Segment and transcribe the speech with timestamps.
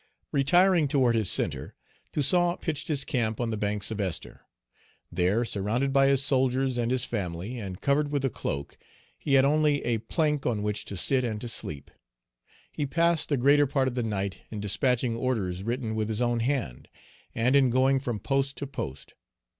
[0.31, 1.75] Retiring toward his centre,
[2.11, 4.41] Toussaint pitched his camp on the banks of Esther.
[5.11, 8.79] There, surrounded by his soldiers and his family, and covered with a cloak,
[9.19, 11.91] he had only a plank on which to sit and to sleep.
[12.71, 16.39] He passed the greater part of the night in despatching orders written with his own
[16.39, 16.87] hand,
[17.35, 19.13] and in going from post to post.